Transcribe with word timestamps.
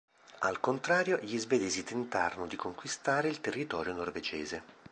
Al 0.39 0.59
contrario, 0.59 1.19
gli 1.21 1.37
svedesi 1.37 1.83
tentarono 1.83 2.47
di 2.47 2.55
conquistare 2.55 3.27
il 3.27 3.39
territorio 3.39 3.93
norvegese. 3.93 4.63